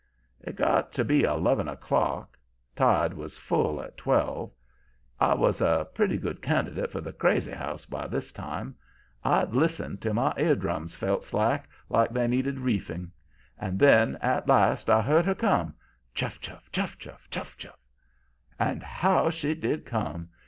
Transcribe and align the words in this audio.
"It 0.39 0.55
got 0.55 0.93
to 0.93 1.05
be 1.05 1.21
eleven 1.25 1.67
o'clock. 1.67 2.35
Tide 2.75 3.13
was 3.13 3.37
full 3.37 3.79
at 3.83 3.97
twelve. 3.97 4.51
I 5.19 5.35
was 5.35 5.61
a 5.61 5.87
pretty 5.93 6.17
good 6.17 6.41
candidate 6.41 6.91
for 6.91 7.01
the 7.01 7.13
crazy 7.13 7.51
house 7.51 7.85
by 7.85 8.07
this 8.07 8.31
time. 8.31 8.73
I'd 9.23 9.53
listened 9.53 10.01
till 10.01 10.15
my 10.15 10.33
ear 10.39 10.55
drums 10.55 10.95
felt 10.95 11.23
slack, 11.23 11.69
like 11.87 12.09
they 12.09 12.25
needed 12.27 12.57
reefing. 12.61 13.11
And 13.59 13.77
then 13.77 14.15
at 14.23 14.47
last 14.47 14.89
I 14.89 15.03
heard 15.03 15.25
her 15.25 15.35
coming 15.35 15.75
CHUFF 16.15 16.41
chuff! 16.41 16.71
CHUFF 16.71 16.97
chuff! 16.97 17.29
CHUFF 17.29 17.57
chuff! 17.57 17.77
"And 18.57 18.81
HOW 18.81 19.29
she 19.29 19.53
did 19.53 19.85
come! 19.85 20.29